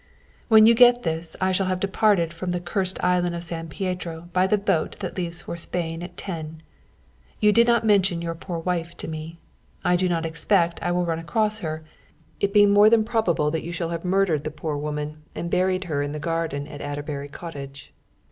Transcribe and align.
When 0.47 0.65
you 0.65 0.73
get 0.73 1.03
this 1.03 1.35
I 1.39 1.51
shall 1.51 1.67
have 1.67 1.79
departed 1.79 2.33
from 2.33 2.49
the 2.49 2.59
cursed 2.59 2.97
island 3.03 3.35
of 3.35 3.43
San 3.43 3.67
Pietro 3.67 4.29
by 4.33 4.47
the 4.47 4.57
boat 4.57 4.97
that 4.97 5.15
leaves 5.15 5.43
for 5.43 5.55
Spain 5.57 6.01
at 6.01 6.17
ten. 6.17 6.63
You 7.39 7.51
did 7.51 7.67
not 7.67 7.85
mention 7.85 8.19
your 8.19 8.33
poor 8.33 8.57
wife 8.57 8.97
to 8.97 9.07
me. 9.07 9.37
I 9.85 9.95
do 9.95 10.09
not 10.09 10.25
expect 10.25 10.81
I 10.81 10.91
will 10.91 11.05
run 11.05 11.19
across 11.19 11.59
her, 11.59 11.83
it 12.39 12.51
being 12.51 12.71
more 12.71 12.89
than 12.89 13.03
probable 13.03 13.51
that 13.51 13.61
you 13.61 13.73
have 13.89 14.03
murdered 14.03 14.43
the 14.43 14.49
poor 14.49 14.75
woman 14.75 15.21
and 15.35 15.51
buried 15.51 15.83
her 15.83 16.01
in 16.01 16.13
the 16.13 16.19
garden 16.19 16.67
at 16.67 16.81
Adderbury 16.81 17.29
Cottage. 17.29 17.93